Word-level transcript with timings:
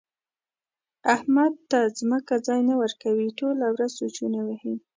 احمد 1.15 1.53
ته 1.71 1.79
ځمکه 1.99 2.35
ځای 2.47 2.61
نه 2.69 2.75
ورکوي؛ 2.81 3.27
ټوله 3.39 3.65
ورځ 3.73 3.91
سوچونه 3.99 4.39
وهي. 4.47 4.73